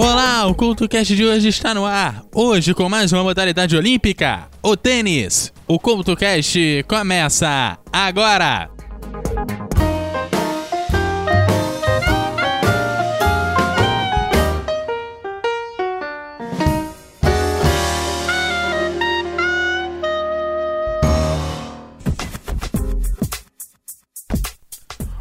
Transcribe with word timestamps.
Olá, 0.00 0.46
o 0.46 0.54
CultoCast 0.54 1.16
de 1.16 1.24
hoje 1.24 1.48
está 1.48 1.74
no 1.74 1.84
ar. 1.84 2.22
Hoje 2.32 2.72
com 2.72 2.88
mais 2.88 3.12
uma 3.12 3.24
modalidade 3.24 3.76
olímpica, 3.76 4.46
o 4.62 4.76
tênis. 4.76 5.52
O 5.66 5.76
CultoCast 5.76 6.84
começa 6.86 7.76
agora. 7.92 8.70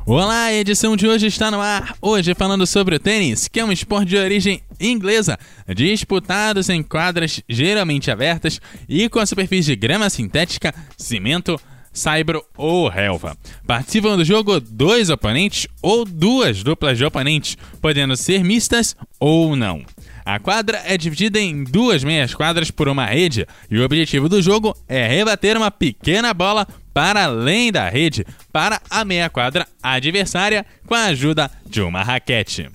Olá, 0.10 0.44
a 0.46 0.54
edição 0.54 0.96
de 0.96 1.06
hoje 1.06 1.28
está 1.28 1.52
no 1.52 1.60
ar. 1.60 1.94
Hoje 2.02 2.34
falando 2.34 2.66
sobre 2.66 2.96
o 2.96 3.00
tênis, 3.00 3.50
que 3.50 3.60
é 3.60 3.66
um 3.66 3.74
esporte 3.74 4.08
de 4.08 4.16
origem 4.16 4.62
inglesa, 4.80 5.38
disputados 5.76 6.70
em 6.70 6.82
quadras 6.82 7.44
geralmente 7.50 8.10
abertas 8.10 8.62
e 8.88 9.10
com 9.10 9.20
a 9.20 9.26
superfície 9.26 9.72
de 9.72 9.76
grama 9.76 10.10
sintética, 10.10 10.74
cimento, 10.96 11.60
saibro 11.92 12.42
ou 12.56 12.88
relva. 12.88 13.36
Participam 13.66 14.16
do 14.16 14.24
jogo 14.24 14.62
dois 14.62 15.10
oponentes 15.10 15.68
ou 15.82 16.06
duas 16.06 16.64
duplas 16.64 16.98
de 16.98 17.04
oponentes, 17.04 17.58
podendo 17.82 18.16
ser 18.16 18.46
mistas 18.46 18.96
ou 19.20 19.58
não. 19.58 19.84
A 20.24 20.40
quadra 20.40 20.82
é 20.86 20.98
dividida 20.98 21.38
em 21.38 21.66
duas 21.66 22.02
meias 22.06 22.34
quadras 22.34 22.72
por 22.72 22.88
uma 22.88 23.06
rede 23.06 23.46
e 23.70 23.78
o 23.78 23.84
objetivo 23.84 24.30
do 24.30 24.42
jogo 24.42 24.74
é 24.88 25.06
rebater 25.06 25.58
uma 25.58 25.70
pequena 25.70 26.34
bola 26.34 26.66
para 26.98 27.26
além 27.26 27.72
da 27.72 27.88
rede 27.88 28.26
para 28.52 28.82
a 28.90 29.06
meia 29.06 29.30
quadra 29.30 29.68
adversária 29.84 30.66
com 30.88 30.96
a 30.96 31.04
ajuda 31.04 31.52
de 31.64 31.80
uma 31.80 32.02
raquete. 32.02 32.72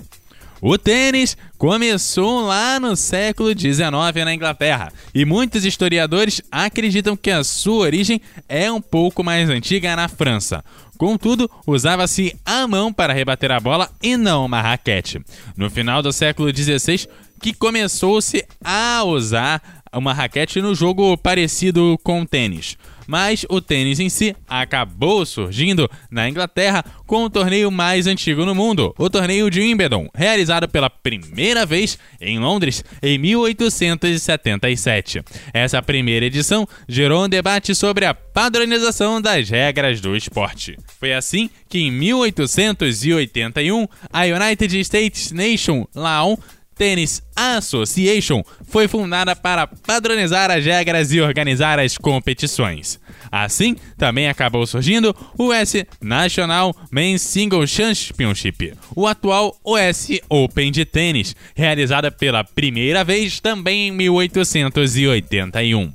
O 0.60 0.78
tênis 0.78 1.36
começou 1.58 2.46
lá 2.46 2.78
no 2.78 2.94
século 2.94 3.48
XIX 3.48 3.90
na 4.24 4.32
Inglaterra 4.32 4.92
e 5.12 5.24
muitos 5.24 5.64
historiadores 5.64 6.40
acreditam 6.52 7.16
que 7.16 7.32
a 7.32 7.42
sua 7.42 7.78
origem 7.78 8.20
é 8.48 8.70
um 8.70 8.80
pouco 8.80 9.24
mais 9.24 9.50
antiga 9.50 9.96
na 9.96 10.06
França. 10.06 10.64
Contudo, 10.96 11.50
usava-se 11.66 12.38
a 12.46 12.64
mão 12.68 12.92
para 12.92 13.12
rebater 13.12 13.50
a 13.50 13.58
bola 13.58 13.90
e 14.00 14.16
não 14.16 14.46
uma 14.46 14.62
raquete. 14.62 15.20
No 15.56 15.68
final 15.68 16.00
do 16.00 16.12
século 16.12 16.48
XVI, 16.56 17.08
que 17.40 17.52
começou-se 17.52 18.46
a 18.62 19.02
usar 19.02 19.82
uma 19.92 20.14
raquete 20.14 20.62
no 20.62 20.76
jogo 20.76 21.18
parecido 21.18 21.98
com 22.04 22.24
tênis 22.24 22.78
mas 23.06 23.46
o 23.48 23.60
tênis 23.60 24.00
em 24.00 24.08
si 24.08 24.34
acabou 24.48 25.24
surgindo 25.26 25.90
na 26.10 26.28
Inglaterra 26.28 26.84
com 27.06 27.22
o 27.24 27.30
torneio 27.30 27.70
mais 27.70 28.06
antigo 28.06 28.44
no 28.44 28.54
mundo, 28.54 28.94
o 28.98 29.08
torneio 29.10 29.50
de 29.50 29.60
Wimbledon, 29.60 30.08
realizado 30.14 30.68
pela 30.68 30.90
primeira 30.90 31.66
vez 31.66 31.98
em 32.20 32.38
Londres 32.38 32.84
em 33.02 33.18
1877. 33.18 35.22
Essa 35.52 35.82
primeira 35.82 36.26
edição 36.26 36.68
gerou 36.88 37.24
um 37.24 37.28
debate 37.28 37.74
sobre 37.74 38.04
a 38.04 38.14
padronização 38.14 39.20
das 39.20 39.50
regras 39.50 40.00
do 40.00 40.14
esporte. 40.16 40.78
Foi 40.98 41.12
assim 41.12 41.50
que 41.68 41.80
em 41.80 41.90
1881 41.90 43.86
a 44.12 44.22
United 44.24 44.78
States 44.80 45.32
Nation 45.32 45.86
Lawn 45.94 46.36
Tennis 46.76 47.22
Association 47.34 48.42
foi 48.68 48.86
fundada 48.88 49.36
para 49.36 49.66
padronizar 49.66 50.50
as 50.50 50.64
regras 50.64 51.12
e 51.12 51.20
organizar 51.20 51.78
as 51.78 51.96
competições. 51.96 53.00
Assim, 53.30 53.76
também 53.96 54.28
acabou 54.28 54.66
surgindo 54.66 55.14
o 55.38 55.52
US 55.52 55.74
National 56.00 56.74
Men's 56.90 57.22
Single 57.22 57.66
Championship, 57.66 58.74
o 58.94 59.06
atual 59.06 59.56
US 59.64 60.08
Open 60.28 60.70
de 60.70 60.84
tênis, 60.84 61.34
realizada 61.54 62.10
pela 62.10 62.44
primeira 62.44 63.02
vez 63.04 63.40
também 63.40 63.88
em 63.88 63.90
1881. 63.90 65.92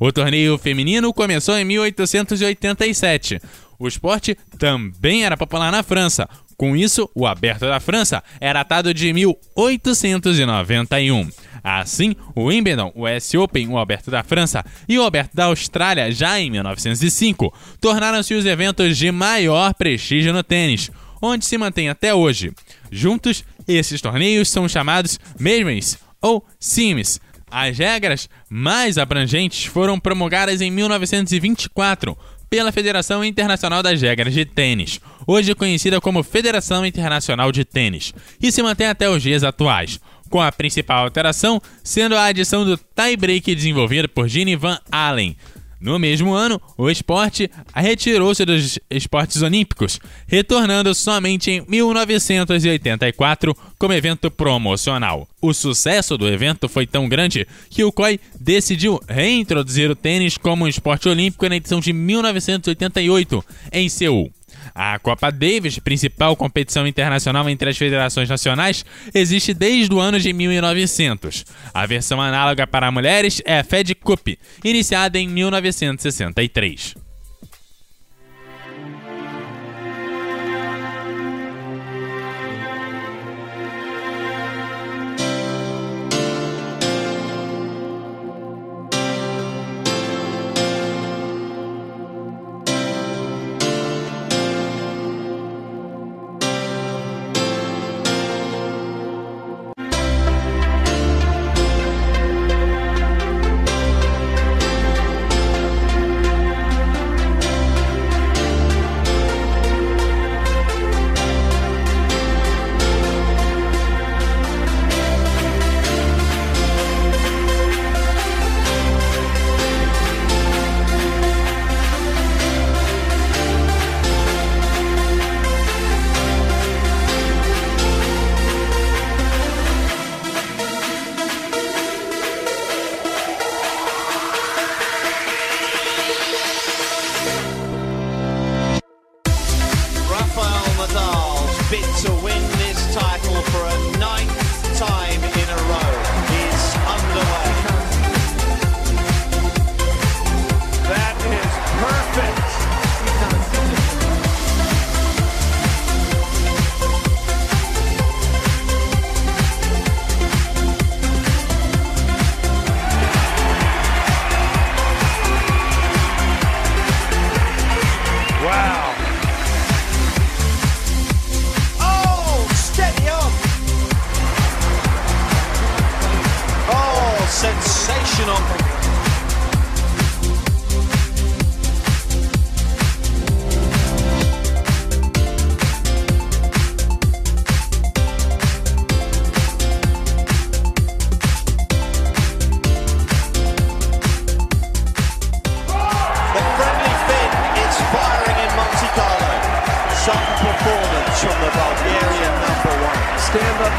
O 0.00 0.10
torneio 0.10 0.58
feminino 0.58 1.14
começou 1.14 1.56
em 1.56 1.64
1887. 1.64 3.38
O 3.78 3.86
esporte 3.86 4.36
também 4.58 5.24
era 5.24 5.36
popular 5.36 5.70
na 5.70 5.84
França, 5.84 6.28
com 6.62 6.76
isso, 6.76 7.10
o 7.12 7.26
Aberto 7.26 7.62
da 7.62 7.80
França 7.80 8.22
é 8.40 8.52
datado 8.52 8.94
de 8.94 9.12
1891. 9.12 11.28
Assim, 11.60 12.14
o 12.36 12.44
Wimbledon, 12.44 12.92
o 12.94 13.04
US 13.04 13.34
Open, 13.34 13.66
o 13.66 13.76
Aberto 13.76 14.12
da 14.12 14.22
França 14.22 14.64
e 14.88 14.96
o 14.96 15.02
Aberto 15.02 15.34
da 15.34 15.46
Austrália, 15.46 16.12
já 16.12 16.38
em 16.38 16.52
1905, 16.52 17.52
tornaram-se 17.80 18.32
os 18.32 18.46
eventos 18.46 18.96
de 18.96 19.10
maior 19.10 19.74
prestígio 19.74 20.32
no 20.32 20.44
tênis, 20.44 20.88
onde 21.20 21.44
se 21.44 21.58
mantém 21.58 21.88
até 21.88 22.14
hoje. 22.14 22.52
Juntos, 22.92 23.44
esses 23.66 24.00
torneios 24.00 24.48
são 24.48 24.68
chamados 24.68 25.18
Majors 25.40 25.98
ou 26.20 26.46
Sims. 26.60 27.20
As 27.50 27.76
regras 27.76 28.28
mais 28.48 28.98
abrangentes 28.98 29.64
foram 29.64 29.98
promulgadas 29.98 30.60
em 30.60 30.70
1924 30.70 32.16
pela 32.52 32.70
Federação 32.70 33.24
Internacional 33.24 33.82
das 33.82 34.02
Regras 34.02 34.34
de 34.34 34.44
Tênis, 34.44 35.00
hoje 35.26 35.54
conhecida 35.54 36.02
como 36.02 36.22
Federação 36.22 36.84
Internacional 36.84 37.50
de 37.50 37.64
Tênis, 37.64 38.12
e 38.42 38.52
se 38.52 38.62
mantém 38.62 38.88
até 38.88 39.08
os 39.08 39.22
dias 39.22 39.42
atuais, 39.42 39.98
com 40.28 40.38
a 40.38 40.52
principal 40.52 41.02
alteração 41.02 41.62
sendo 41.82 42.14
a 42.14 42.26
adição 42.26 42.62
do 42.62 42.76
tie-break 42.76 43.54
desenvolvido 43.54 44.06
por 44.06 44.28
Gene 44.28 44.54
Van 44.54 44.78
Allen, 44.90 45.34
no 45.82 45.98
mesmo 45.98 46.32
ano, 46.32 46.62
o 46.78 46.88
esporte 46.88 47.50
retirou-se 47.74 48.44
dos 48.44 48.78
esportes 48.88 49.42
olímpicos, 49.42 49.98
retornando 50.28 50.94
somente 50.94 51.50
em 51.50 51.64
1984 51.66 53.54
como 53.76 53.92
evento 53.92 54.30
promocional. 54.30 55.26
O 55.40 55.52
sucesso 55.52 56.16
do 56.16 56.28
evento 56.28 56.68
foi 56.68 56.86
tão 56.86 57.08
grande 57.08 57.46
que 57.68 57.82
o 57.82 57.90
COI 57.90 58.20
decidiu 58.40 59.00
reintroduzir 59.08 59.90
o 59.90 59.96
tênis 59.96 60.38
como 60.38 60.64
um 60.64 60.68
esporte 60.68 61.08
olímpico 61.08 61.48
na 61.48 61.56
edição 61.56 61.80
de 61.80 61.92
1988 61.92 63.44
em 63.72 63.88
Seul. 63.88 64.30
A 64.74 64.98
Copa 64.98 65.30
Davis, 65.30 65.78
principal 65.78 66.36
competição 66.36 66.86
internacional 66.86 67.48
entre 67.48 67.70
as 67.70 67.76
federações 67.76 68.28
nacionais, 68.28 68.84
existe 69.14 69.52
desde 69.52 69.92
o 69.94 70.00
ano 70.00 70.18
de 70.18 70.32
1900. 70.32 71.44
A 71.74 71.86
versão 71.86 72.20
análoga 72.20 72.66
para 72.66 72.90
mulheres 72.90 73.42
é 73.44 73.58
a 73.58 73.64
Fed 73.64 73.94
Cup, 73.94 74.28
iniciada 74.64 75.18
em 75.18 75.28
1963. 75.28 77.01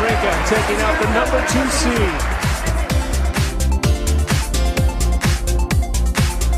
Taking 0.03 0.81
out 0.81 0.99
the 1.01 1.07
number 1.13 1.39
two 1.47 1.65
seed. 1.79 2.19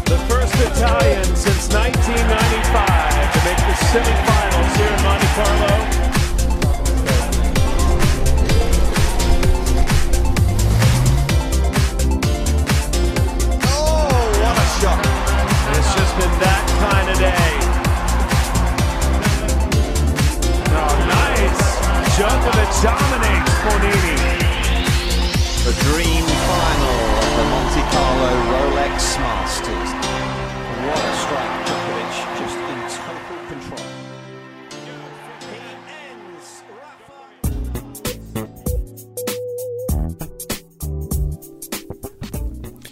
The 0.03 0.17
first 0.27 0.55
Italian 0.55 1.23
since 1.35 1.71
1995 1.71 3.33
to 3.33 3.39
make 3.45 3.57
the 3.57 3.75
semifinals 3.93 4.75
here 4.77 4.89
in 4.89 5.03
Monte 5.03 5.27
Carlo. 5.35 6.14
Djokovic 22.45 22.83
dominates 22.83 23.53
Fonini. 23.63 24.17
The 25.65 25.73
dream 25.83 26.25
final 26.45 26.97
of 27.17 27.31
the 27.37 27.45
Monte 27.49 27.81
Carlo 27.91 28.33
Rolex 28.51 29.17
Masters. 29.19 29.89
What 30.85 31.01
a 31.01 31.13
strike, 31.23 31.65
Djokovic, 31.65 32.13
just 32.37 32.57
in 32.69 32.79
total 33.01 33.39
control. 33.49 33.85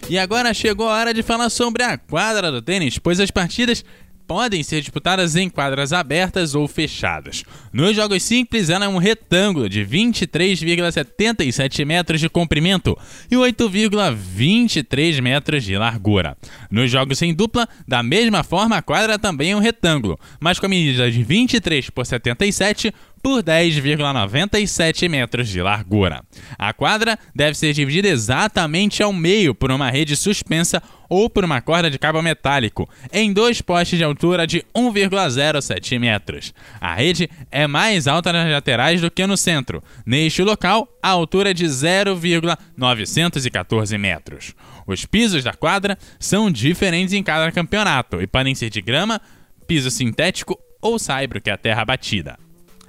E 0.10 0.18
agora 0.18 0.54
chegou 0.54 0.90
a 0.90 0.94
hora 0.94 1.14
de 1.14 1.22
falar 1.22 1.50
sobre 1.52 1.84
a 1.84 1.98
quadra 1.98 2.52
do 2.52 2.62
tênis, 2.62 2.98
pois 2.98 3.20
as 3.20 3.30
partidas 3.30 3.86
podem 4.28 4.64
ser 4.64 4.82
disputadas 4.82 5.36
em 5.36 5.50
quadras 5.50 5.94
abertas 5.94 6.56
ou 6.56 6.68
fechadas. 6.68 7.44
Nos 7.72 7.96
jogos 7.96 8.24
simples, 8.24 8.70
ela 8.70 8.86
é 8.86 8.88
um 8.88 8.98
retângulo 8.98 9.70
de 9.70 9.86
23,77 9.86 11.86
metros 11.86 12.20
de 12.20 12.30
comprimento 12.30 12.98
e 13.30 13.36
8,23 13.36 15.22
metros 15.22 15.64
de 15.64 15.78
largura. 15.78 16.36
Nos 16.72 16.90
jogos 16.90 17.22
em 17.22 17.34
dupla, 17.34 17.68
da 17.88 18.02
mesma 18.02 18.44
forma, 18.44 18.78
a 18.78 18.82
quadra 18.82 19.20
também 19.20 19.52
é 19.52 19.56
um 19.56 19.60
retângulo, 19.60 20.20
mas 20.40 20.60
com 20.60 20.66
a 20.66 20.70
medida 20.70 21.12
de 21.12 21.24
23 21.24 21.90
por 21.90 22.06
77 22.06 22.94
por 23.24 23.42
10,97 23.42 25.08
metros 25.08 25.48
de 25.48 25.62
largura. 25.62 26.22
A 26.60 26.74
quadra 26.74 27.18
deve 27.34 27.58
ser 27.58 27.72
dividida 27.72 28.10
exatamente 28.10 29.02
ao 29.02 29.14
meio 29.14 29.56
por 29.56 29.72
uma 29.72 29.90
rede 29.90 30.18
suspensa 30.18 30.84
ou 31.10 31.30
por 31.30 31.46
uma 31.46 31.62
corda 31.62 31.90
de 31.90 31.98
cabo 31.98 32.22
metálico, 32.22 32.90
em 33.14 33.32
dois 33.32 33.62
postes 33.62 33.98
de 33.98 34.04
altura 34.04 34.46
de 34.46 34.66
1,07 34.76 35.98
metros. 36.00 36.54
A 36.82 36.96
rede 36.96 37.30
é 37.50 37.66
mais 37.66 38.08
alta 38.08 38.34
nas 38.34 38.52
laterais 38.52 39.00
do 39.00 39.10
que 39.10 39.26
no 39.26 39.38
centro. 39.38 39.82
Neste 40.06 40.44
local, 40.44 40.86
a 41.02 41.08
altura 41.10 41.52
é 41.52 41.54
de 41.54 41.66
0,914 41.66 43.98
metros. 43.98 44.54
Os 44.86 45.06
pisos 45.06 45.46
da 45.46 45.54
quadra 45.54 45.98
são 46.20 46.52
diferentes 46.52 47.14
em 47.14 47.24
cada 47.24 47.50
campeonato 47.54 48.22
e 48.22 48.28
podem 48.28 48.54
ser 48.54 48.70
de 48.70 48.82
grama, 48.82 49.22
piso 49.66 49.90
sintético 49.90 50.60
ou 50.82 51.00
saibro, 51.00 51.40
que 51.40 51.50
é 51.50 51.54
a 51.54 51.58
terra 51.58 51.86
batida. 51.86 52.38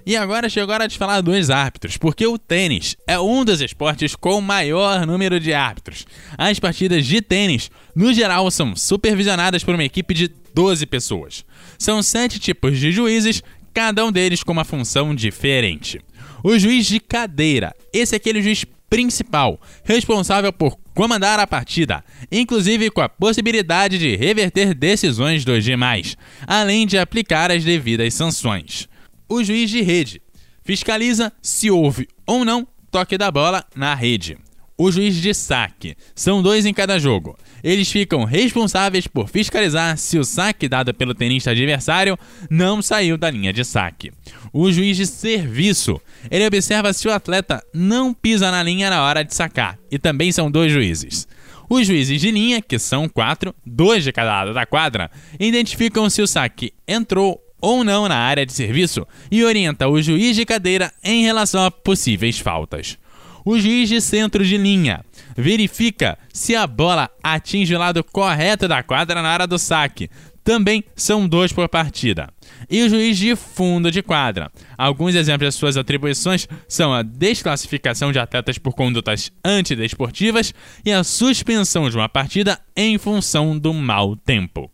E 0.06 0.16
agora 0.16 0.50
chegou 0.50 0.70
a 0.72 0.74
hora 0.74 0.88
de 0.88 0.98
falar 0.98 1.22
dos 1.22 1.48
árbitros, 1.48 1.96
porque 1.96 2.26
o 2.26 2.36
tênis 2.36 2.94
é 3.06 3.18
um 3.18 3.42
dos 3.42 3.62
esportes 3.62 4.14
com 4.14 4.38
maior 4.38 5.06
número 5.06 5.40
de 5.40 5.54
árbitros. 5.54 6.04
As 6.36 6.58
partidas 6.58 7.06
de 7.06 7.22
tênis, 7.22 7.70
no 7.96 8.12
geral, 8.12 8.50
são 8.50 8.76
supervisionadas 8.76 9.64
por 9.64 9.74
uma 9.74 9.84
equipe 9.84 10.12
de 10.12 10.30
12 10.54 10.84
pessoas. 10.84 11.42
São 11.78 12.02
sete 12.02 12.38
tipos 12.38 12.78
de 12.78 12.92
juízes, 12.92 13.42
cada 13.72 14.04
um 14.04 14.12
deles 14.12 14.42
com 14.42 14.52
uma 14.52 14.64
função 14.64 15.14
diferente. 15.14 15.98
O 16.42 16.58
juiz 16.58 16.84
de 16.86 17.00
cadeira, 17.00 17.74
esse 17.90 18.14
é 18.14 18.18
aquele 18.18 18.42
juiz 18.42 18.66
principal, 18.90 19.58
responsável 19.84 20.52
por 20.52 20.76
comandar 20.94 21.40
a 21.40 21.46
partida, 21.46 22.04
inclusive 22.30 22.90
com 22.90 23.00
a 23.00 23.08
possibilidade 23.08 23.98
de 23.98 24.14
reverter 24.16 24.74
decisões 24.74 25.46
dos 25.46 25.64
demais, 25.64 26.14
além 26.46 26.86
de 26.86 26.98
aplicar 26.98 27.50
as 27.50 27.64
devidas 27.64 28.12
sanções 28.12 28.86
o 29.34 29.44
juiz 29.44 29.70
de 29.70 29.80
rede. 29.82 30.22
Fiscaliza 30.62 31.32
se 31.42 31.70
houve 31.70 32.08
ou 32.26 32.44
não 32.44 32.66
toque 32.90 33.18
da 33.18 33.30
bola 33.30 33.64
na 33.74 33.94
rede. 33.94 34.38
O 34.76 34.90
juiz 34.90 35.14
de 35.16 35.32
saque. 35.32 35.96
São 36.14 36.42
dois 36.42 36.66
em 36.66 36.74
cada 36.74 36.98
jogo. 36.98 37.38
Eles 37.62 37.90
ficam 37.90 38.24
responsáveis 38.24 39.06
por 39.06 39.28
fiscalizar 39.28 39.96
se 39.96 40.18
o 40.18 40.24
saque 40.24 40.68
dado 40.68 40.92
pelo 40.92 41.14
tenista 41.14 41.52
adversário 41.52 42.18
não 42.50 42.82
saiu 42.82 43.16
da 43.16 43.30
linha 43.30 43.52
de 43.52 43.64
saque. 43.64 44.12
O 44.52 44.70
juiz 44.72 44.96
de 44.96 45.06
serviço. 45.06 46.00
Ele 46.30 46.46
observa 46.46 46.92
se 46.92 47.06
o 47.06 47.12
atleta 47.12 47.62
não 47.72 48.12
pisa 48.12 48.50
na 48.50 48.62
linha 48.62 48.90
na 48.90 49.02
hora 49.02 49.22
de 49.22 49.34
sacar. 49.34 49.78
E 49.90 49.98
também 49.98 50.32
são 50.32 50.50
dois 50.50 50.72
juízes. 50.72 51.28
Os 51.68 51.86
juízes 51.86 52.20
de 52.20 52.30
linha, 52.30 52.60
que 52.60 52.78
são 52.78 53.08
quatro, 53.08 53.54
dois 53.64 54.04
de 54.04 54.12
cada 54.12 54.30
lado 54.30 54.54
da 54.54 54.66
quadra, 54.66 55.10
identificam 55.38 56.10
se 56.10 56.20
o 56.20 56.26
saque 56.26 56.72
entrou 56.86 57.43
ou 57.64 57.82
não 57.82 58.06
na 58.06 58.16
área 58.16 58.44
de 58.44 58.52
serviço 58.52 59.06
e 59.30 59.42
orienta 59.42 59.88
o 59.88 60.00
juiz 60.02 60.36
de 60.36 60.44
cadeira 60.44 60.92
em 61.02 61.22
relação 61.22 61.64
a 61.64 61.70
possíveis 61.70 62.38
faltas. 62.38 62.98
O 63.42 63.58
juiz 63.58 63.88
de 63.88 64.02
centro 64.02 64.44
de 64.44 64.58
linha 64.58 65.02
verifica 65.34 66.18
se 66.30 66.54
a 66.54 66.66
bola 66.66 67.08
atinge 67.22 67.74
o 67.74 67.78
lado 67.78 68.04
correto 68.04 68.68
da 68.68 68.82
quadra 68.82 69.22
na 69.22 69.32
hora 69.32 69.46
do 69.46 69.58
saque. 69.58 70.10
Também 70.42 70.84
são 70.94 71.26
dois 71.26 71.54
por 71.54 71.66
partida. 71.66 72.28
E 72.68 72.82
o 72.82 72.88
juiz 72.90 73.16
de 73.16 73.34
fundo 73.34 73.90
de 73.90 74.02
quadra. 74.02 74.52
Alguns 74.76 75.14
exemplos 75.14 75.54
de 75.54 75.58
suas 75.58 75.78
atribuições 75.78 76.46
são 76.68 76.92
a 76.92 77.00
desclassificação 77.00 78.12
de 78.12 78.18
atletas 78.18 78.58
por 78.58 78.74
condutas 78.74 79.32
antidesportivas 79.42 80.52
e 80.84 80.92
a 80.92 81.02
suspensão 81.02 81.88
de 81.88 81.96
uma 81.96 82.10
partida 82.10 82.60
em 82.76 82.98
função 82.98 83.58
do 83.58 83.72
mau 83.72 84.16
tempo. 84.16 84.73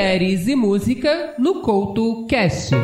Mulheres 0.00 0.48
e 0.48 0.56
Música 0.56 1.34
no 1.38 1.60
Couto 1.60 2.24
Cast. 2.26 2.74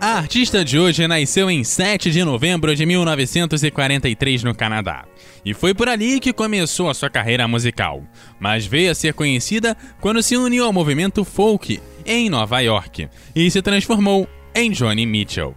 A 0.00 0.16
artista 0.16 0.64
de 0.64 0.78
hoje 0.78 1.06
nasceu 1.06 1.50
em 1.50 1.62
7 1.62 2.10
de 2.10 2.24
novembro 2.24 2.74
de 2.74 2.86
1943 2.86 4.44
no 4.44 4.54
Canadá. 4.54 5.04
E 5.44 5.52
foi 5.52 5.74
por 5.74 5.90
ali 5.90 6.18
que 6.18 6.32
começou 6.32 6.88
a 6.88 6.94
sua 6.94 7.10
carreira 7.10 7.46
musical. 7.46 8.02
Mas 8.40 8.64
veio 8.64 8.90
a 8.90 8.94
ser 8.94 9.12
conhecida 9.12 9.76
quando 10.00 10.22
se 10.22 10.38
uniu 10.38 10.64
ao 10.64 10.72
movimento 10.72 11.22
folk 11.22 11.78
em 12.06 12.30
Nova 12.30 12.58
York 12.60 13.10
e 13.34 13.50
se 13.50 13.60
transformou 13.60 14.26
em 14.54 14.70
Johnny 14.70 15.04
Mitchell. 15.04 15.54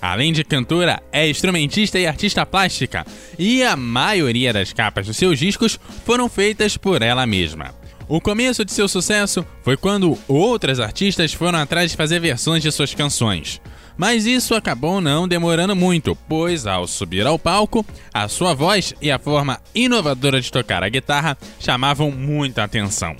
Além 0.00 0.32
de 0.32 0.44
cantora, 0.44 1.02
é 1.10 1.28
instrumentista 1.28 1.98
e 1.98 2.06
artista 2.06 2.46
plástica, 2.46 3.04
e 3.36 3.64
a 3.64 3.76
maioria 3.76 4.52
das 4.52 4.72
capas 4.72 5.08
dos 5.08 5.16
seus 5.16 5.36
discos 5.36 5.80
foram 6.04 6.28
feitas 6.28 6.76
por 6.76 7.02
ela 7.02 7.26
mesma. 7.26 7.74
O 8.08 8.20
começo 8.20 8.64
de 8.64 8.72
seu 8.72 8.86
sucesso 8.86 9.44
foi 9.62 9.76
quando 9.76 10.16
outras 10.28 10.78
artistas 10.78 11.32
foram 11.32 11.58
atrás 11.58 11.90
de 11.90 11.96
fazer 11.96 12.20
versões 12.20 12.62
de 12.62 12.70
suas 12.70 12.94
canções. 12.94 13.60
Mas 13.96 14.26
isso 14.26 14.54
acabou 14.54 15.00
não 15.00 15.26
demorando 15.26 15.74
muito, 15.74 16.16
pois 16.28 16.68
ao 16.68 16.86
subir 16.86 17.26
ao 17.26 17.36
palco, 17.36 17.84
a 18.14 18.28
sua 18.28 18.54
voz 18.54 18.94
e 19.02 19.10
a 19.10 19.18
forma 19.18 19.60
inovadora 19.74 20.40
de 20.40 20.52
tocar 20.52 20.84
a 20.84 20.88
guitarra 20.88 21.36
chamavam 21.58 22.12
muita 22.12 22.62
atenção. 22.62 23.16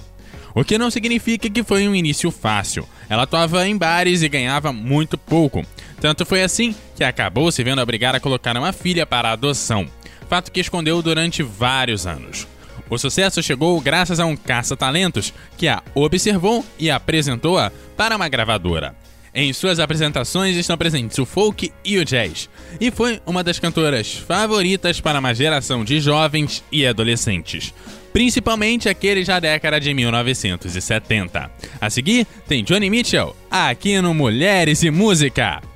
O 0.54 0.62
que 0.62 0.78
não 0.78 0.90
significa 0.90 1.50
que 1.50 1.64
foi 1.64 1.88
um 1.88 1.94
início 1.94 2.30
fácil. 2.30 2.88
Ela 3.08 3.24
atuava 3.24 3.66
em 3.66 3.76
bares 3.76 4.22
e 4.22 4.28
ganhava 4.28 4.72
muito 4.72 5.18
pouco. 5.18 5.64
Tanto 6.00 6.24
foi 6.24 6.44
assim 6.44 6.74
que 6.94 7.02
acabou 7.02 7.50
se 7.50 7.64
vendo 7.64 7.82
obrigada 7.82 8.18
a 8.18 8.20
colocar 8.20 8.56
uma 8.56 8.72
filha 8.72 9.04
para 9.04 9.32
adoção, 9.32 9.88
fato 10.28 10.52
que 10.52 10.60
escondeu 10.60 11.02
durante 11.02 11.42
vários 11.42 12.06
anos. 12.06 12.46
O 12.88 12.98
sucesso 12.98 13.42
chegou 13.42 13.80
graças 13.80 14.20
a 14.20 14.26
um 14.26 14.36
caça-talentos 14.36 15.32
que 15.56 15.66
a 15.68 15.82
observou 15.94 16.64
e 16.78 16.90
apresentou-a 16.90 17.72
para 17.96 18.16
uma 18.16 18.28
gravadora. 18.28 18.94
Em 19.38 19.52
suas 19.52 19.78
apresentações 19.78 20.56
estão 20.56 20.78
presentes 20.78 21.18
o 21.18 21.26
folk 21.26 21.70
e 21.84 21.98
o 21.98 22.04
jazz, 22.06 22.48
e 22.80 22.90
foi 22.90 23.20
uma 23.26 23.44
das 23.44 23.58
cantoras 23.58 24.14
favoritas 24.14 24.98
para 24.98 25.18
uma 25.18 25.34
geração 25.34 25.84
de 25.84 26.00
jovens 26.00 26.64
e 26.72 26.86
adolescentes, 26.86 27.74
principalmente 28.14 28.88
aqueles 28.88 29.26
da 29.26 29.38
década 29.38 29.78
de 29.78 29.92
1970. 29.92 31.50
A 31.78 31.90
seguir, 31.90 32.26
tem 32.48 32.64
Johnny 32.64 32.88
Mitchell, 32.88 33.36
aqui 33.50 34.00
no 34.00 34.14
Mulheres 34.14 34.82
e 34.82 34.90
Música. 34.90 35.75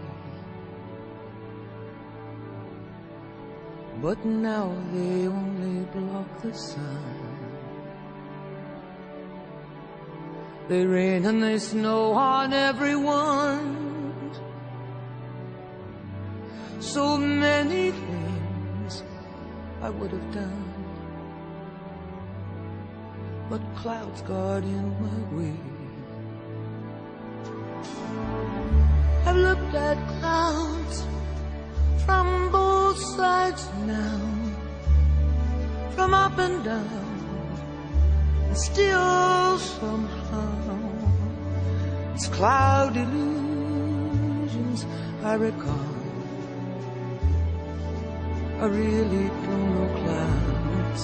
But 4.01 4.25
now 4.25 4.73
they 4.91 5.27
only 5.27 5.85
block 5.93 6.41
the 6.41 6.53
sun. 6.55 7.21
They 10.67 10.83
rain 10.85 11.25
and 11.25 11.43
they 11.43 11.59
snow 11.59 12.13
on 12.13 12.51
everyone. 12.51 13.91
So 16.79 17.15
many 17.15 17.91
things 17.91 19.03
I 19.83 19.91
would 19.91 20.11
have 20.11 20.33
done. 20.33 20.73
But 23.51 23.61
clouds 23.75 24.21
got 24.23 24.63
in 24.63 24.85
my 25.05 25.19
way. 25.37 25.59
I've 29.27 29.35
looked 29.35 29.75
at 29.75 29.97
clouds 30.19 31.05
from 32.03 32.51
sides 33.15 33.69
now, 33.85 34.21
from 35.95 36.13
up 36.13 36.37
and 36.37 36.63
down, 36.63 37.57
and 38.47 38.57
still 38.57 39.57
somehow 39.57 40.81
it's 42.13 42.27
cloud 42.27 42.95
illusions 42.95 44.85
I 45.23 45.33
recall. 45.33 45.95
I 48.59 48.65
really 48.65 49.27
don't 49.45 49.67
know 49.75 49.89
clouds. 49.99 51.03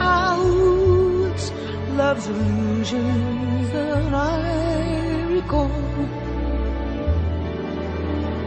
love's 1.97 2.27
illusions 2.27 3.71
that 3.71 4.13
I 4.13 5.23
recall. 5.33 5.71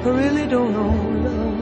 I 0.05 0.09
really 0.09 0.47
don't 0.47 0.73
know 0.73 0.95
love. 1.27 1.61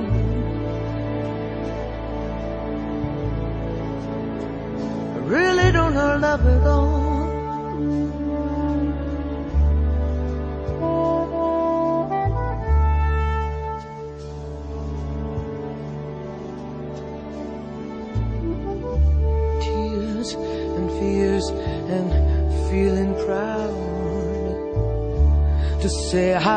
I 5.16 5.18
really 5.34 5.72
don't 5.72 5.94
know 5.94 6.16
love 6.20 6.46
at 6.46 6.66
all. 6.66 7.01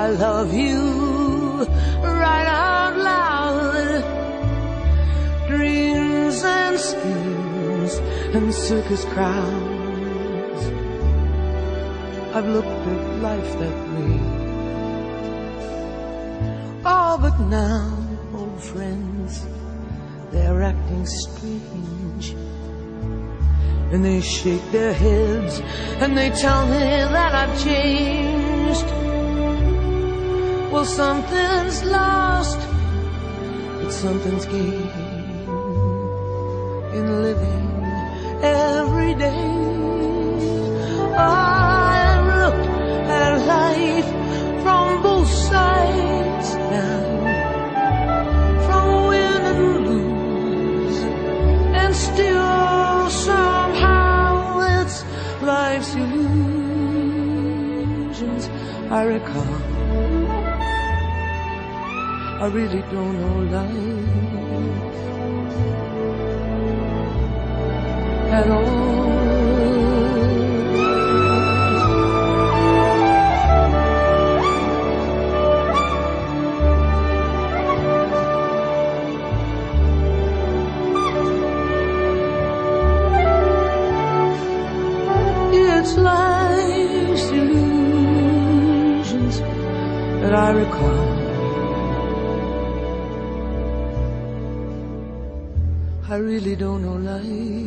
I 0.05 0.09
love 0.09 0.53
you 0.53 1.65
right 2.03 2.45
out 2.45 2.95
loud. 2.95 4.03
Dreams 5.47 6.43
and 6.43 6.79
schemes 6.79 7.93
and 8.35 8.53
circus 8.53 9.03
crowds. 9.05 10.63
I've 12.35 12.45
looked 12.45 12.67
at 12.67 13.01
life 13.27 13.51
that 13.61 13.77
way. 13.93 14.19
Oh, 16.85 17.17
but 17.19 17.39
now, 17.49 17.97
old 18.35 18.61
friends, 18.61 19.43
they're 20.31 20.61
acting 20.61 21.07
strange. 21.07 22.35
and 23.91 24.05
they 24.05 24.21
shake 24.21 24.65
their 24.71 24.93
heads 24.93 25.61
and 26.01 26.15
they 26.15 26.29
tell 26.29 26.67
me 26.67 26.79
that 27.15 27.33
I've 27.33 27.63
changed. 27.63 29.04
Well, 30.75 30.83
something's 30.83 31.85
lost, 31.85 32.59
but 33.79 33.91
something's 33.91 34.45
gained 34.45 34.91
in 36.93 37.05
living 37.23 37.69
every 38.43 39.13
day. 39.15 39.55
I 41.15 42.19
look 42.27 42.59
at 43.07 43.31
life 43.55 44.09
from 44.63 45.01
both 45.01 45.29
sides 45.29 46.55
now, 46.55 47.05
from 48.67 48.87
win 49.07 49.41
and 49.51 49.87
lose, 49.87 50.99
and 51.73 51.95
still 51.95 53.09
somehow 53.09 54.59
it's 54.81 54.97
life's 55.41 55.95
illusions 55.95 56.43
I 58.91 59.03
recall. 59.03 59.54
I 62.45 62.47
really 62.47 62.81
don't 62.91 63.19
know 63.19 63.37
life 63.57 63.73
at 68.33 68.47
all. 68.51 69.04
I 96.15 96.19
really 96.19 96.55
don't 96.55 96.81
know 96.81 96.95
life. 96.95 97.64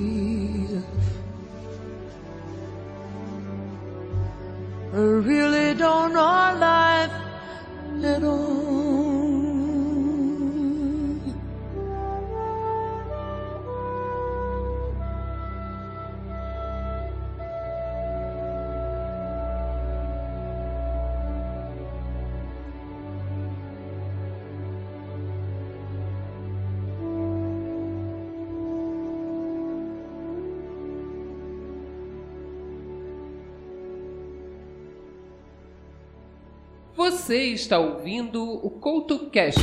Você 37.29 37.49
está 37.49 37.79
ouvindo 37.79 38.43
o 38.43 38.71
CoutoCast. 38.71 39.61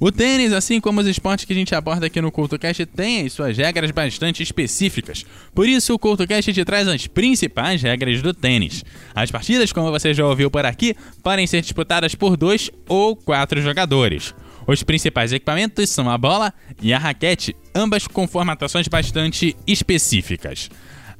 O 0.00 0.10
tênis, 0.10 0.52
assim 0.52 0.80
como 0.80 1.00
os 1.00 1.06
esportes 1.06 1.44
que 1.44 1.52
a 1.52 1.56
gente 1.56 1.72
aborda 1.76 2.06
aqui 2.06 2.20
no 2.20 2.32
CultoCast, 2.32 2.86
tem 2.86 3.24
as 3.24 3.34
suas 3.34 3.56
regras 3.56 3.92
bastante 3.92 4.42
específicas. 4.42 5.24
Por 5.54 5.68
isso, 5.68 5.94
o 5.94 5.98
CultoCast 6.00 6.52
te 6.52 6.64
traz 6.64 6.88
as 6.88 7.06
principais 7.06 7.80
regras 7.80 8.20
do 8.20 8.34
tênis. 8.34 8.84
As 9.14 9.30
partidas, 9.30 9.72
como 9.72 9.92
você 9.92 10.12
já 10.12 10.26
ouviu 10.26 10.50
por 10.50 10.66
aqui, 10.66 10.96
podem 11.22 11.46
ser 11.46 11.60
disputadas 11.60 12.16
por 12.16 12.36
dois 12.36 12.68
ou 12.88 13.14
quatro 13.14 13.62
jogadores. 13.62 14.34
Os 14.66 14.82
principais 14.82 15.32
equipamentos 15.32 15.88
são 15.88 16.10
a 16.10 16.18
bola 16.18 16.52
e 16.82 16.92
a 16.92 16.98
raquete, 16.98 17.54
ambas 17.72 18.08
com 18.08 18.26
formatações 18.26 18.88
bastante 18.88 19.54
específicas. 19.68 20.68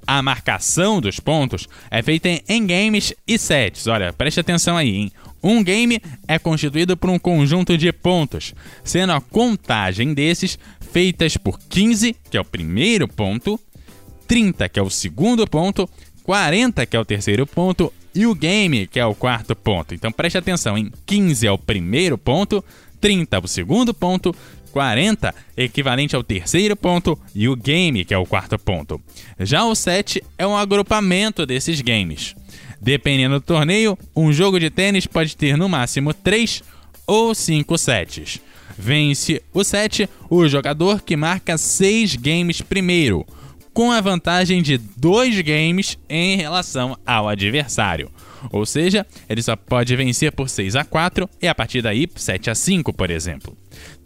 A 0.06 0.22
marcação 0.22 1.00
dos 1.00 1.18
pontos 1.18 1.68
é 1.90 2.02
feita 2.02 2.28
em 2.48 2.66
games 2.66 3.12
e 3.26 3.36
sets. 3.38 3.86
Olha, 3.86 4.12
preste 4.12 4.38
atenção 4.38 4.76
aí, 4.76 4.94
hein? 4.94 5.12
Um 5.42 5.62
game 5.62 6.00
é 6.26 6.38
constituído 6.38 6.96
por 6.96 7.10
um 7.10 7.18
conjunto 7.18 7.76
de 7.76 7.92
pontos, 7.92 8.54
sendo 8.82 9.12
a 9.12 9.20
contagem 9.20 10.14
desses 10.14 10.58
feitas 10.80 11.36
por 11.36 11.58
15, 11.58 12.16
que 12.30 12.36
é 12.36 12.40
o 12.40 12.44
primeiro 12.44 13.06
ponto, 13.06 13.60
30, 14.26 14.68
que 14.68 14.78
é 14.78 14.82
o 14.82 14.90
segundo 14.90 15.46
ponto, 15.46 15.88
40, 16.22 16.86
que 16.86 16.96
é 16.96 17.00
o 17.00 17.04
terceiro 17.04 17.46
ponto, 17.46 17.92
e 18.14 18.26
o 18.26 18.34
game, 18.34 18.86
que 18.86 18.98
é 18.98 19.06
o 19.06 19.14
quarto 19.14 19.54
ponto. 19.54 19.94
Então 19.94 20.10
preste 20.10 20.38
atenção, 20.38 20.76
em 20.76 20.90
15 21.04 21.46
é 21.46 21.52
o 21.52 21.58
primeiro 21.58 22.16
ponto, 22.16 22.64
30 23.00 23.36
é 23.36 23.40
o 23.40 23.46
segundo 23.46 23.92
ponto, 23.92 24.34
40 24.66 25.34
equivalente 25.56 26.14
ao 26.14 26.22
terceiro 26.22 26.76
ponto 26.76 27.18
e 27.34 27.48
o 27.48 27.56
game, 27.56 28.04
que 28.04 28.12
é 28.12 28.18
o 28.18 28.26
quarto 28.26 28.58
ponto. 28.58 29.00
Já 29.40 29.64
o 29.64 29.74
set 29.74 30.22
é 30.36 30.46
um 30.46 30.56
agrupamento 30.56 31.46
desses 31.46 31.80
games. 31.80 32.34
Dependendo 32.80 33.40
do 33.40 33.40
torneio, 33.40 33.98
um 34.14 34.32
jogo 34.32 34.60
de 34.60 34.70
tênis 34.70 35.06
pode 35.06 35.36
ter 35.36 35.56
no 35.56 35.68
máximo 35.68 36.12
3 36.12 36.62
ou 37.06 37.34
5 37.34 37.78
sets. 37.78 38.40
Vence 38.78 39.42
o 39.54 39.64
set 39.64 40.08
o 40.28 40.46
jogador 40.46 41.00
que 41.00 41.16
marca 41.16 41.56
6 41.56 42.16
games 42.16 42.60
primeiro, 42.60 43.26
com 43.72 43.90
a 43.90 44.00
vantagem 44.00 44.62
de 44.62 44.78
2 44.78 45.40
games 45.40 45.98
em 46.08 46.36
relação 46.36 46.98
ao 47.06 47.28
adversário. 47.28 48.10
Ou 48.50 48.66
seja, 48.66 49.06
ele 49.28 49.42
só 49.42 49.56
pode 49.56 49.94
vencer 49.96 50.32
por 50.32 50.48
6 50.48 50.76
a 50.76 50.84
4 50.84 51.28
e 51.40 51.48
a 51.48 51.54
partir 51.54 51.82
daí 51.82 52.08
7 52.14 52.50
a 52.50 52.54
5, 52.54 52.92
por 52.92 53.10
exemplo. 53.10 53.56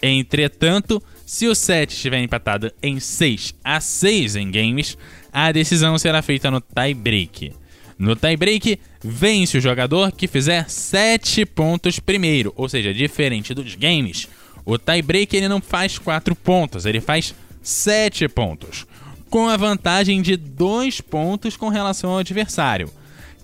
Entretanto, 0.03 1.03
se 1.26 1.46
o 1.46 1.55
set 1.55 1.92
estiver 1.92 2.20
empatado 2.22 2.72
em 2.83 2.98
6 2.98 3.55
a 3.62 3.81
6 3.81 4.37
em 4.37 4.50
games, 4.50 4.96
a 5.33 5.53
decisão 5.53 5.96
será 5.98 6.22
feita 6.22 6.50
no 6.50 6.61
tie 6.61 6.94
break. 6.94 7.53
No 7.98 8.16
tie 8.16 8.37
break, 8.37 8.81
vence 9.05 9.59
o 9.59 9.61
jogador 9.61 10.11
que 10.12 10.26
fizer 10.26 10.68
7 10.68 11.44
pontos 11.44 11.98
primeiro, 11.98 12.53
ou 12.57 12.68
seja, 12.68 12.94
diferente 12.94 13.53
dos 13.53 13.74
games. 13.74 14.26
O 14.64 14.79
tie 14.79 15.03
break 15.03 15.37
ele 15.37 15.48
não 15.48 15.61
faz 15.61 15.98
4 15.98 16.35
pontos, 16.35 16.87
ele 16.87 17.00
faz 17.00 17.35
7 17.62 18.26
pontos, 18.29 18.87
com 19.29 19.48
a 19.48 19.57
vantagem 19.57 20.22
de 20.22 20.37
2 20.37 21.00
pontos 21.03 21.57
com 21.57 21.68
relação 21.68 22.11
ao 22.11 22.18
adversário. 22.18 22.90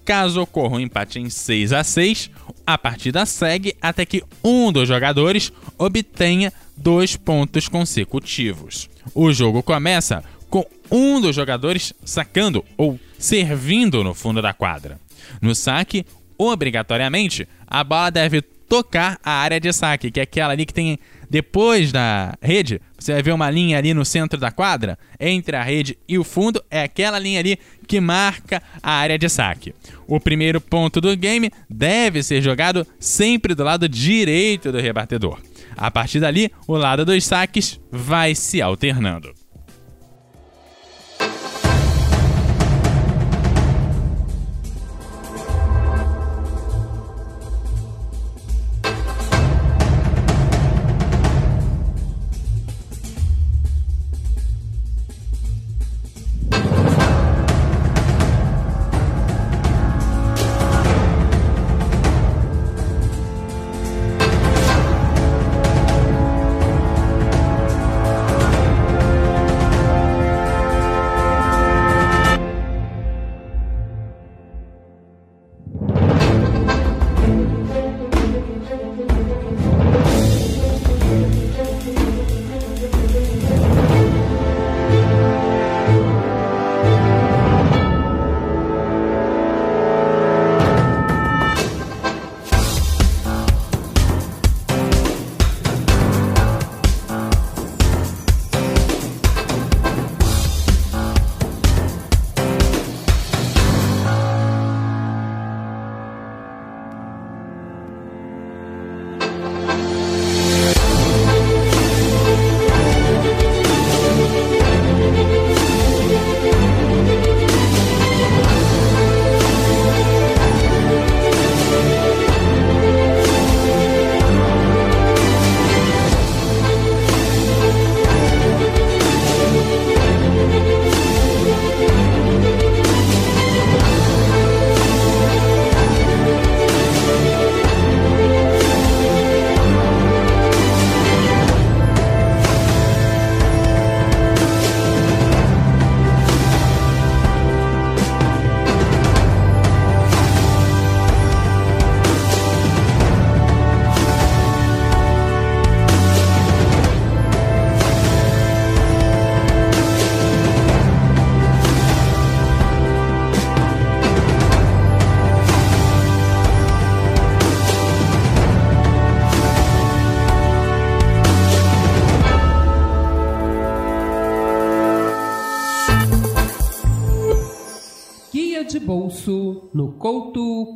Caso 0.07 0.40
ocorra 0.40 0.77
um 0.77 0.81
empate 0.81 1.19
em 1.19 1.29
6 1.29 1.73
a 1.73 1.83
6, 1.83 2.31
a 2.64 2.79
partida 2.79 3.27
segue 3.27 3.77
até 3.83 4.07
que 4.07 4.23
um 4.42 4.71
dos 4.71 4.87
jogadores 4.87 5.53
obtenha 5.77 6.53
dois 6.77 7.16
pontos 7.16 7.66
consecutivos. 7.66 8.88
O 9.12 9.33
jogo 9.33 9.64
começa 9.64 10.23
com 10.49 10.64
um 10.92 11.21
dos 11.21 11.35
jogadores 11.35 11.92
sacando 12.05 12.64
ou 12.77 13.01
servindo 13.19 14.05
no 14.05 14.14
fundo 14.14 14.40
da 14.40 14.53
quadra. 14.53 15.01
No 15.42 15.57
saque, 15.57 16.07
obrigatoriamente, 16.38 17.49
a 17.66 17.83
bola 17.83 18.11
deve 18.11 18.42
tocar 18.42 19.19
a 19.25 19.33
área 19.33 19.59
de 19.59 19.73
saque, 19.73 20.12
que 20.12 20.21
é 20.21 20.23
aquela 20.23 20.53
ali 20.53 20.64
que 20.64 20.75
tem 20.75 21.01
depois 21.28 21.92
da 21.92 22.36
rede. 22.40 22.80
Você 22.98 23.12
vai 23.12 23.22
ver 23.22 23.32
uma 23.32 23.50
linha 23.50 23.78
ali 23.78 23.92
no 23.92 24.04
centro 24.04 24.38
da 24.38 24.50
quadra, 24.50 24.98
entre 25.20 25.56
a 25.56 25.62
rede 25.62 25.98
e 26.08 26.18
o 26.18 26.24
fundo, 26.24 26.62
é 26.70 26.82
aquela 26.82 27.18
linha 27.18 27.40
ali 27.40 27.58
que 27.86 28.00
marca 28.00 28.62
a 28.82 28.92
área 28.92 29.18
de 29.18 29.28
saque. 29.28 29.74
O 30.06 30.18
primeiro 30.18 30.60
ponto 30.60 31.00
do 31.00 31.16
game 31.16 31.50
deve 31.68 32.22
ser 32.22 32.42
jogado 32.42 32.86
sempre 32.98 33.54
do 33.54 33.62
lado 33.62 33.88
direito 33.88 34.72
do 34.72 34.78
rebatedor. 34.78 35.38
A 35.76 35.90
partir 35.90 36.20
dali, 36.20 36.50
o 36.66 36.76
lado 36.76 37.04
dos 37.04 37.24
saques 37.24 37.78
vai 37.90 38.34
se 38.34 38.62
alternando. 38.62 39.45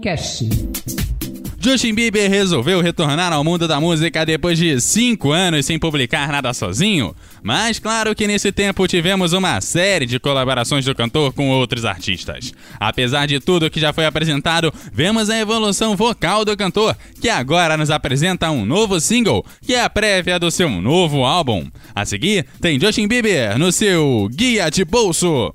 Cash. 0.03 0.45
Justin 1.63 1.95
Bieber 1.95 2.31
resolveu 2.31 2.81
retornar 2.81 3.35
ao 3.35 3.45
mundo 3.45 3.69
da 3.69 3.79
música 3.79 4.25
depois 4.25 4.59
de 4.59 4.81
5 4.81 5.31
anos 5.31 5.67
sem 5.67 5.79
publicar 5.79 6.27
nada 6.33 6.55
sozinho. 6.55 7.15
Mas 7.43 7.79
claro 7.79 8.15
que 8.15 8.27
nesse 8.27 8.51
tempo 8.51 8.89
tivemos 8.89 9.35
uma 9.35 9.61
série 9.61 10.07
de 10.07 10.19
colaborações 10.19 10.87
do 10.87 10.95
cantor 10.95 11.35
com 11.35 11.51
outros 11.51 11.85
artistas. 11.85 12.55
Apesar 12.79 13.27
de 13.27 13.41
tudo 13.41 13.71
que 13.71 13.79
já 13.79 13.93
foi 13.93 14.07
apresentado, 14.07 14.73
vemos 14.91 15.29
a 15.29 15.39
evolução 15.39 15.95
vocal 15.95 16.47
do 16.47 16.57
cantor, 16.57 16.97
que 17.21 17.29
agora 17.29 17.77
nos 17.77 17.91
apresenta 17.91 18.51
um 18.51 18.65
novo 18.65 18.99
single, 18.99 19.45
que 19.61 19.75
é 19.75 19.83
a 19.83 19.91
prévia 19.91 20.39
do 20.39 20.51
seu 20.51 20.71
novo 20.71 21.27
álbum. 21.27 21.67
A 21.95 22.07
seguir, 22.07 22.47
tem 22.59 22.81
Justin 22.81 23.07
Bieber 23.07 23.59
no 23.59 23.71
seu 23.71 24.31
Guia 24.33 24.71
de 24.71 24.83
Bolso. 24.83 25.55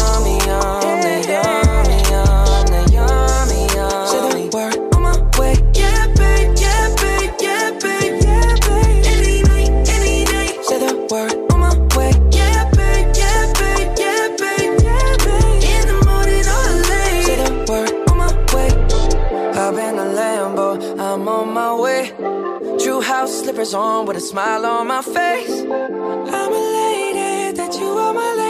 Lambo, 20.31 20.69
I'm 20.97 21.27
on 21.27 21.53
my 21.53 21.75
way. 21.75 22.13
True 22.81 23.01
house 23.01 23.41
slippers 23.41 23.73
on 23.73 24.05
with 24.05 24.15
a 24.15 24.21
smile 24.21 24.65
on 24.65 24.87
my 24.87 25.01
face. 25.01 25.55
I'm 25.61 26.51
elated 26.61 27.57
that 27.57 27.73
you 27.77 27.89
are 28.03 28.13
my 28.13 28.40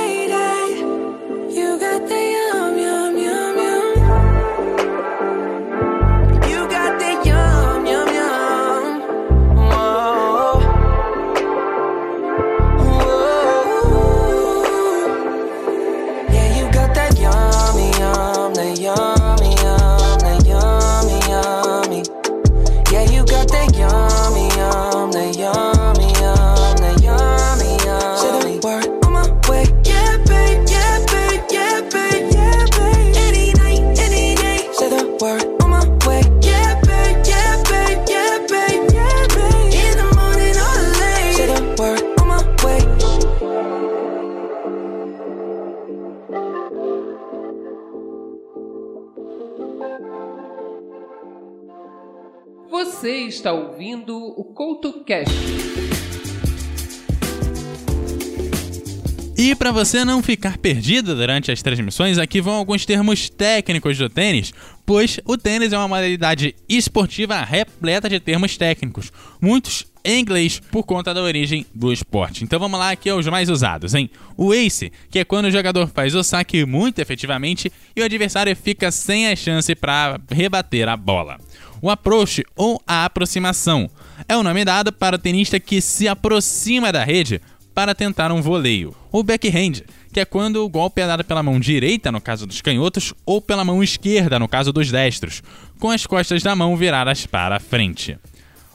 E 59.43 59.56
para 59.56 59.71
você 59.71 60.06
não 60.06 60.21
ficar 60.21 60.58
perdido 60.60 61.15
durante 61.15 61.52
as 61.52 61.63
transmissões, 61.63 62.19
aqui 62.19 62.39
vão 62.39 62.54
alguns 62.54 62.86
termos 62.86 63.28
técnicos 63.28 63.97
do 63.97 64.08
tênis, 64.08 64.54
pois 64.86 65.19
o 65.26 65.36
tênis 65.36 65.74
é 65.74 65.78
uma 65.80 65.88
modalidade 65.88 66.54
esportiva 66.69 67.41
repleta 67.43 68.08
de 68.08 68.19
termos 68.19 68.56
técnicos, 68.56 69.12
muitos 69.41 69.88
em 70.06 70.19
inglês 70.19 70.60
por 70.71 70.84
conta 70.84 71.12
da 71.12 71.24
origem 71.24 71.65
do 71.74 71.91
esporte. 71.91 72.43
Então 72.43 72.60
vamos 72.60 72.80
lá 72.80 72.91
aqui 72.91 73.10
aos 73.10 73.26
mais 73.28 73.50
usados, 73.50 73.95
hein? 73.95 74.12
O 74.38 74.54
ace, 74.54 74.91
que 75.10 75.17
é 75.17 75.26
quando 75.26 75.45
o 75.45 75.52
jogador 75.52 75.88
faz 75.88 76.13
o 76.13 76.24
saque 76.24 76.63
muito 76.63 77.00
efetivamente 77.00 77.71
e 77.95 78.02
o 78.02 78.06
adversário 78.06 78.56
fica 78.56 78.91
sem 78.91 79.28
a 79.28 79.36
chance 79.36 79.74
para 79.74 80.21
rebater 80.30 80.88
a 80.88 80.95
bola. 80.95 81.39
O 81.82 81.89
approach 81.89 82.44
ou 82.56 82.80
a 82.86 83.06
aproximação 83.06 83.89
é 84.28 84.38
o 84.38 84.44
nome 84.44 84.63
dado 84.63 84.94
para 84.94 85.15
o 85.15 85.20
tenista 85.20 85.60
que 85.60 85.82
se 85.82 86.08
aproxima 86.08 86.91
da 86.91 87.04
rede 87.04 87.41
para 87.74 87.96
tentar 87.96 88.32
um 88.32 88.41
voleio. 88.41 88.96
O 89.12 89.24
backhand, 89.24 89.82
que 90.13 90.20
é 90.20 90.26
quando 90.26 90.58
o 90.58 90.70
golpe 90.70 91.02
é 91.02 91.08
dado 91.08 91.24
pela 91.24 91.41
mão 91.41 91.60
direita, 91.60 92.12
no 92.12 92.22
caso 92.22 92.46
dos 92.46 92.62
canhotos, 92.62 93.13
ou 93.26 93.41
pela 93.41 93.63
mão 93.63 93.82
esquerda, 93.82 94.38
no 94.38 94.48
caso 94.48 94.72
dos 94.72 94.91
destros, 94.91 95.41
com 95.80 95.89
as 95.89 96.06
costas 96.06 96.44
da 96.44 96.56
mão 96.56 96.78
viradas 96.78 97.26
para 97.26 97.56
a 97.56 97.60
frente. 97.60 98.17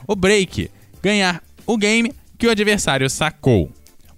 O 0.06 0.16
break, 0.16 0.70
ganhar 1.02 1.42
o 1.66 1.76
game 1.76 2.12
que 2.36 2.46
o 2.46 2.50
adversário 2.50 3.08
sacou. 3.08 3.70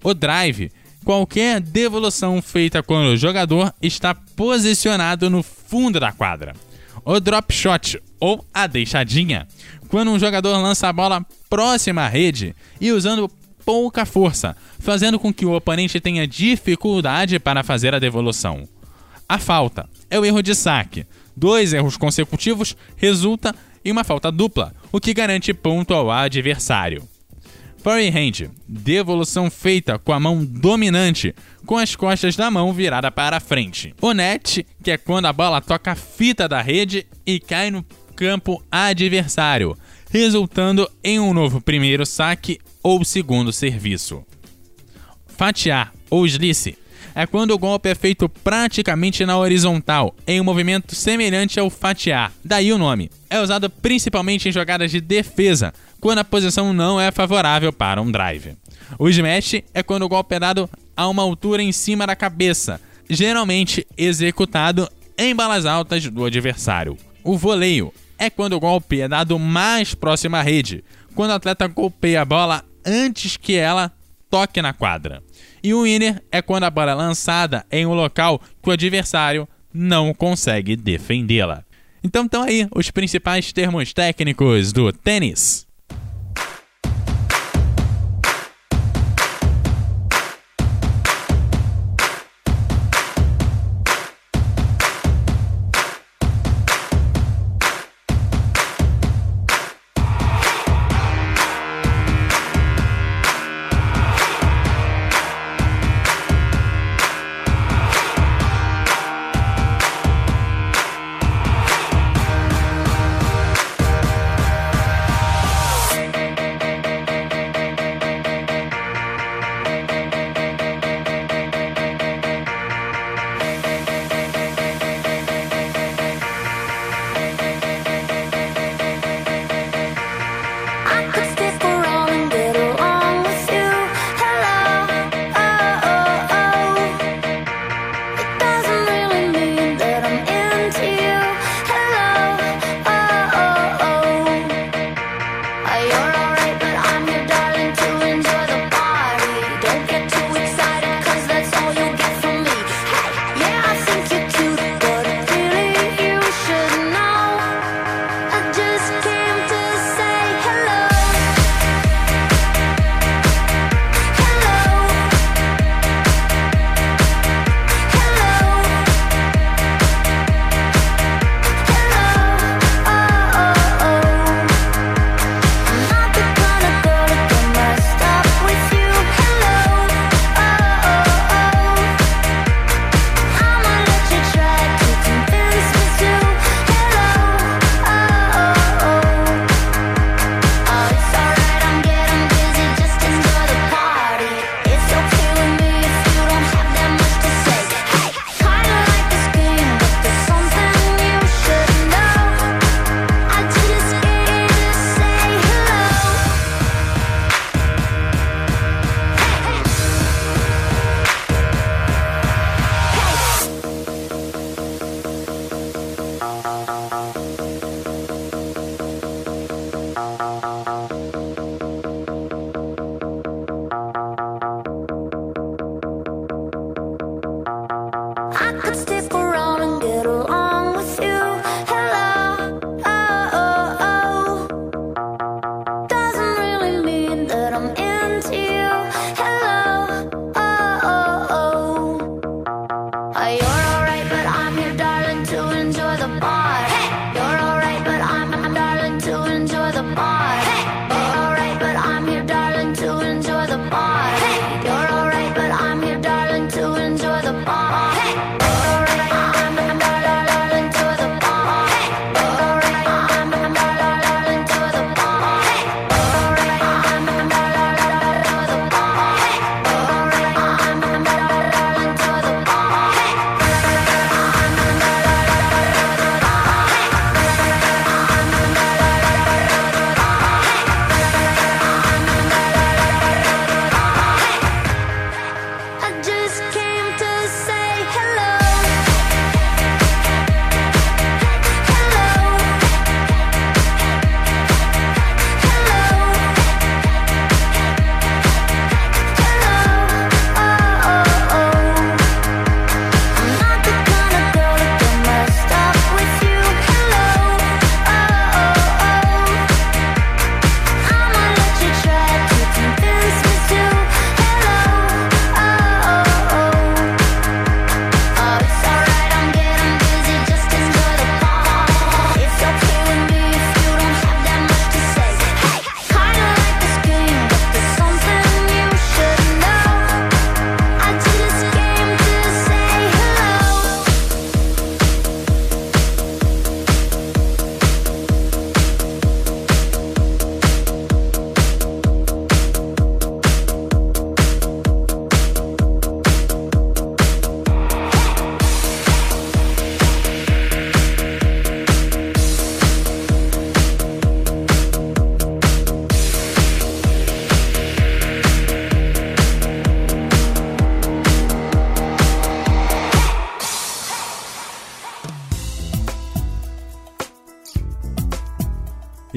O 0.03 0.15
drive, 0.15 0.71
qualquer 1.05 1.61
devolução 1.61 2.41
feita 2.41 2.83
quando 2.83 3.09
o 3.09 3.17
jogador 3.17 3.75
está 3.83 4.15
posicionado 4.15 5.29
no 5.29 5.43
fundo 5.43 6.01
da 6.01 6.13
quadra. 6.13 6.55
O 7.05 7.21
drop 7.21 7.53
shot, 7.53 8.01
ou 8.21 8.45
a 8.53 8.67
deixadinha, 8.67 9.47
quando 9.89 10.11
um 10.11 10.19
jogador 10.19 10.57
lança 10.59 10.89
a 10.89 10.93
bola 10.93 11.25
próxima 11.49 12.03
à 12.03 12.09
rede 12.09 12.55
e 12.81 12.93
usando 12.93 13.31
pouca 13.65 14.07
força, 14.07 14.57
fazendo 14.79 15.19
com 15.19 15.33
que 15.33 15.45
o 15.45 15.53
oponente 15.53 16.01
tenha 16.01 16.27
dificuldade 16.27 17.39
para 17.39 17.63
fazer 17.63 17.95
a 17.95 17.99
devolução. 17.99 18.67
A 19.29 19.39
falta 19.39 19.89
é 20.11 20.19
o 20.19 20.25
erro 20.25 20.43
de 20.43 20.55
saque. 20.55 21.07
Dois 21.37 21.73
erros 21.73 21.97
consecutivos 21.97 22.77
resulta 22.97 23.55
em 23.85 23.93
uma 23.93 24.05
falta 24.05 24.33
dupla, 24.33 24.75
o 24.91 25.01
que 25.01 25.15
garante 25.15 25.53
ponto 25.53 25.95
ao 25.95 26.11
adversário. 26.11 27.07
Forehand, 27.83 28.51
devolução 28.67 29.51
feita 29.51 29.99
com 29.99 30.13
a 30.13 30.21
mão 30.21 30.45
dominante, 30.45 31.35
com 31.65 31.77
as 31.77 31.95
costas 31.95 32.37
da 32.37 32.51
mão 32.51 32.73
virada 32.73 33.11
para 33.11 33.41
frente. 33.41 33.95
O 34.01 34.13
net, 34.13 34.67
que 34.83 34.91
é 34.91 34.99
quando 34.99 35.27
a 35.27 35.33
bola 35.33 35.61
toca 35.61 35.93
a 35.93 35.97
fita 35.97 36.49
da 36.49 36.61
rede 36.61 37.07
e 37.25 37.39
cai 37.39 37.71
no 37.71 37.85
campo 38.17 38.63
adversário, 38.71 39.77
resultando 40.11 40.91
em 41.05 41.21
um 41.21 41.33
novo 41.33 41.61
primeiro 41.61 42.05
saque 42.05 42.59
ou 42.83 43.05
segundo 43.05 43.53
serviço. 43.53 44.25
Fatiar 45.27 45.93
ou 46.11 46.27
slice 46.27 46.77
é 47.15 47.27
quando 47.27 47.51
o 47.51 47.59
golpe 47.59 47.89
é 47.89 47.95
feito 47.95 48.29
praticamente 48.29 49.27
na 49.27 49.37
horizontal, 49.37 50.15
em 50.27 50.41
um 50.41 50.45
movimento 50.45 50.95
semelhante 50.95 51.59
ao 51.59 51.69
fatiar, 51.69 52.33
daí 52.45 52.73
o 52.73 52.79
nome. 52.79 53.11
É 53.29 53.41
usado 53.41 53.69
principalmente 53.69 54.49
em 54.49 54.53
jogadas 54.53 54.91
de 54.91 55.01
defesa, 55.01 55.73
quando 56.01 56.19
a 56.19 56.25
posição 56.25 56.73
não 56.73 57.01
é 57.01 57.11
favorável 57.11 57.73
para 57.73 58.01
um 58.01 58.11
drive. 58.11 58.57
O 58.99 59.09
smash 59.09 59.63
é 59.75 59.83
quando 59.83 60.03
o 60.03 60.09
golpe 60.09 60.35
é 60.35 60.41
dado 60.41 60.71
a 60.97 61.09
uma 61.09 61.23
altura 61.23 61.63
em 61.63 61.73
cima 61.73 62.07
da 62.07 62.17
cabeça, 62.17 62.81
geralmente 63.09 63.87
executado 63.97 64.89
em 65.17 65.35
balas 65.35 65.67
altas 65.67 66.07
do 66.09 66.25
adversário. 66.25 66.97
O 67.25 67.37
voleio 67.37 67.93
é 68.19 68.31
quando 68.31 68.55
o 68.55 68.61
golpe 68.61 69.01
é 69.01 69.09
dado 69.09 69.39
mais 69.39 69.95
próximo 69.95 70.37
à 70.37 70.43
rede, 70.43 70.85
quando 71.15 71.31
o 71.31 71.35
atleta 71.35 71.67
golpeia 71.67 72.23
a 72.23 72.25
bola 72.25 72.65
antes 72.85 73.37
que 73.37 73.55
ela 73.55 73.93
toque 74.31 74.63
na 74.63 74.73
quadra. 74.73 75.23
E 75.63 75.75
o 75.75 75.83
winner 75.83 76.23
é 76.31 76.41
quando 76.41 76.65
a 76.65 76.71
bola 76.71 76.93
é 76.93 76.95
lançada 76.95 77.67
em 77.71 77.85
um 77.87 77.95
local 77.95 78.41
que 78.63 78.69
o 78.69 78.73
adversário 78.73 79.49
não 79.73 80.15
consegue 80.15 80.77
defendê-la. 80.77 81.65
Então 82.03 82.25
estão 82.25 82.43
aí 82.43 82.67
os 82.75 82.91
principais 82.91 83.53
termos 83.53 83.93
técnicos 83.93 84.73
do 84.73 84.93
tênis. 84.93 85.68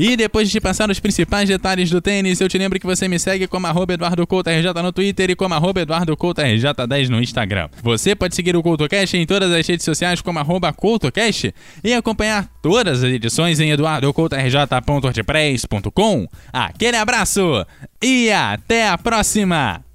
E 0.04 0.18
depois 0.18 0.48
de 0.48 0.54
te 0.54 0.60
passar 0.60 0.90
os 0.90 1.00
principais 1.00 1.48
detalhes 1.48 1.92
do 1.92 2.02
tênis, 2.02 2.42
eu 2.42 2.50
te 2.50 2.58
lembro 2.58 2.80
que 2.80 2.88
você 2.88 3.08
me 3.08 3.20
segue 3.20 3.46
como 3.46 3.68
arroba 3.68 3.96
no 4.82 4.92
Twitter 4.92 5.30
e 5.30 5.36
como 5.36 5.54
arroba 5.54 5.82
Eduardo 5.82 6.18
Couto 6.18 6.42
RJ10 6.42 7.08
no 7.08 7.22
Instagram. 7.22 7.70
Você 7.84 8.16
pode 8.16 8.34
seguir 8.34 8.56
o 8.56 8.64
CoutoCast 8.64 9.16
em 9.16 9.28
todas 9.28 9.52
as 9.52 9.68
redes 9.68 9.86
sociais 9.86 10.20
como 10.20 10.40
arroba 10.40 10.74
CoutoCast 10.74 11.54
e 11.84 11.94
acompanhar 11.94 12.50
todas 12.64 13.04
as 13.04 13.12
edições 13.12 13.60
em 13.60 13.70
eduardocoutorj.wordpress.com. 13.70 16.28
Aquele 16.52 16.98
abraço 16.98 17.64
e 18.02 18.32
até 18.32 18.90
a 18.90 18.98
próxima! 18.98 19.91